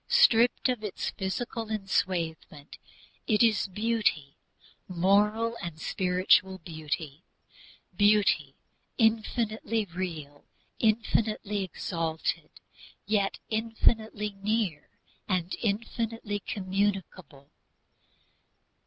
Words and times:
Stripped 0.07 0.67
of 0.67 0.83
its 0.83 1.11
physical 1.11 1.67
enswathement 1.69 2.79
it 3.27 3.43
is 3.43 3.67
Beauty, 3.67 4.35
moral 4.87 5.55
and 5.61 5.79
spiritual 5.79 6.57
Beauty, 6.57 7.21
Beauty 7.95 8.55
infinitely 8.97 9.85
real, 9.85 10.43
infinitely 10.79 11.61
exalted, 11.63 12.49
yet 13.05 13.37
infinitely 13.51 14.31
near 14.41 14.89
and 15.29 15.55
infinitely 15.61 16.39
communicable. 16.47 17.51